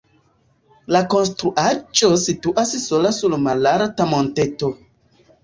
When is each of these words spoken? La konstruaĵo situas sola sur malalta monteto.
La 0.95 1.01
konstruaĵo 1.13 2.09
situas 2.23 2.73
sola 2.87 3.13
sur 3.19 3.37
malalta 3.49 4.09
monteto. 4.17 4.73